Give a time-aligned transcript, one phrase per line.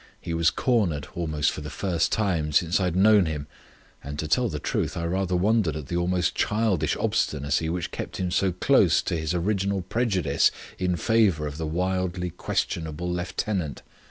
[0.19, 3.45] He was cornered almost for the first time since I had known him;
[4.03, 8.17] and to tell the truth I rather wondered at the almost childish obstinacy which kept
[8.17, 13.83] him so close to his original prejudice in favour of the wildly questionable lieutenant.